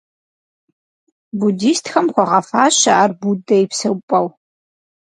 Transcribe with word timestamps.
Буддистхэм 1.37 2.07
хуагъэфащэ 2.13 2.91
ар 3.03 3.11
Буддэ 3.19 3.55
и 3.63 3.65
псэупӀэу. 3.71 4.27